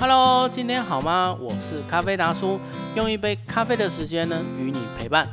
[0.00, 1.36] Hello，今天好吗？
[1.40, 2.60] 我是咖啡达叔，
[2.94, 5.28] 用一杯咖啡的时间呢，与你陪伴。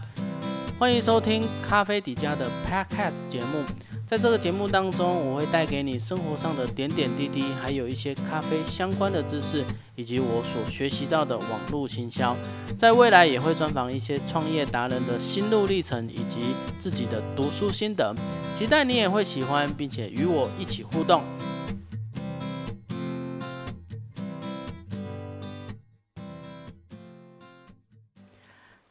[0.79, 3.63] 欢迎收听咖啡底家的 Podcast 节目。
[4.07, 9.63] 在这个节目当中，我会带给你生活上的点点滴滴，还有一些咖啡相关的知识，
[9.95, 12.35] 以及我所学习到的网络行销。
[12.75, 16.39] 在未来也会专访一些创业达人的心路历程，以及
[16.79, 18.15] 自己的读书心得。
[18.55, 21.21] 期待你也会喜欢，并且与我一起互动。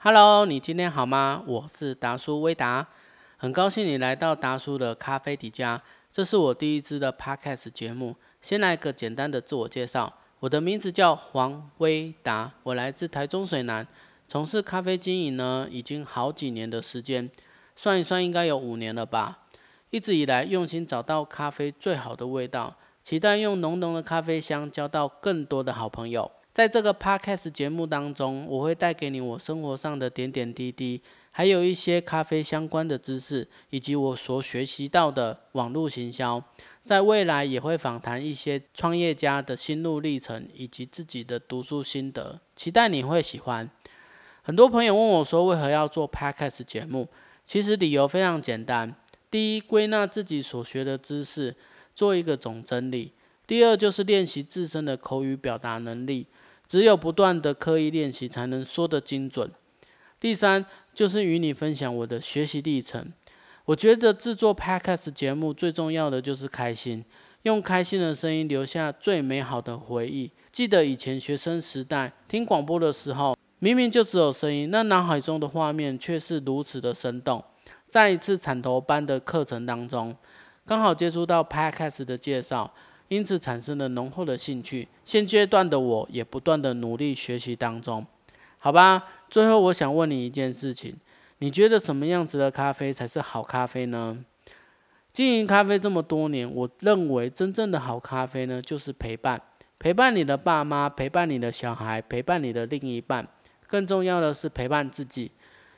[0.07, 1.43] Hello，你今天好吗？
[1.47, 2.87] 我是达叔威达。
[3.39, 5.81] 很高兴你来到达叔的咖啡底家，
[6.13, 8.15] 这是我第一支的 podcast 节目。
[8.43, 13.89] 先来个简单的自我介绍，我的名字叫黄威达，我来自台中水南，
[14.29, 17.31] 从事咖啡经营呢已经好几年的时间，
[17.75, 19.47] 算一算应该有五年了吧。
[19.89, 26.31] 一直以来用心找到咖啡最好的味道，期待用浓浓的咖啡香交到更多的好朋友。
[26.55, 31.03] 在这个 podcast 节目当中，我会带给你我生活上的点点滴滴。
[31.33, 36.41] 还有一些咖啡相关的知识，以及我所学习到的网络行销，
[36.85, 43.69] 在未来也会访谈一些创业家的心路历程，以及自己的读书心得，期待你会喜欢。
[44.43, 47.09] 很多朋友问我说，为何要做 podcast 节目？
[47.45, 48.95] 其实理由非常简单：
[49.29, 51.57] 第一，归纳自己所学的知识，
[51.97, 53.11] 做一个总整理；
[53.47, 56.27] 第二，就是练习自身的口语表达能力。
[56.67, 59.51] 只有不断的刻意练习，才能说得精准。
[60.19, 60.65] 第三。
[60.95, 63.13] 就是与你分享我的学习历程。
[63.65, 67.05] 我觉得制作 Podcast 节目最重要的就是开心，
[67.43, 70.31] 用开心的声音留下最美好的回忆。
[70.53, 77.43] 记得以前学生时代听广播的时候，明明就只有声音，那脑海中的画面却是如此的生动。
[77.89, 80.17] 在一次产头班的课程当中，
[80.65, 82.73] 刚好接触到 Podcast 的介绍，
[83.15, 84.89] 因此产生了浓厚的兴趣。
[85.05, 88.05] 现阶段的我也不断的努力学习当中。
[88.59, 90.97] 好吧，最后我想问你一件事情：
[91.39, 94.25] 你觉得什么样子的咖啡才是好咖啡呢？
[95.13, 99.41] 经营咖啡这么多年，我认为真正的好咖啡呢，就是陪伴，
[99.79, 103.29] 陪伴你的爸妈，陪伴你的小孩，陪伴你的另一半，
[103.69, 105.31] 更重要的是陪伴自己。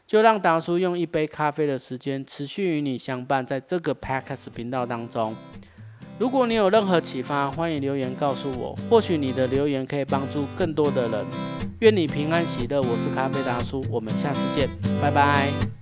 [0.07, 5.35] 就让达叔用一杯咖啡的时间，持续与你相伴，在这个 Podcast 频道当中。
[6.19, 8.75] 如果你有任何启发，欢迎留言告诉我。
[8.89, 11.27] 或许你的留言可以帮助更多的人。
[11.81, 12.81] 愿你平安喜乐。
[12.81, 14.67] 我是咖啡大叔，我们下次见，
[15.03, 15.76] 拜拜。